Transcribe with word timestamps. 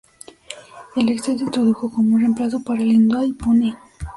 El 0.95 1.09
Excel 1.09 1.37
se 1.37 1.43
introdujo 1.43 1.91
como 1.91 2.15
un 2.15 2.21
reemplazo 2.21 2.63
para 2.63 2.81
el 2.81 2.89
Hyundai 2.91 3.33
Pony. 3.33 3.75